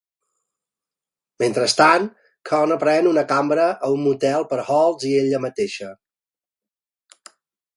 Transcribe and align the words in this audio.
Mentrestant, 1.41 2.07
Connor 2.51 2.79
pren 2.83 3.09
una 3.11 3.25
cambra 3.33 3.67
a 3.89 3.91
un 3.99 4.01
motel 4.07 4.49
per 4.55 4.59
Holtz 4.79 5.07
i 5.11 5.13
ella 5.21 5.43
mateixa. 5.45 5.91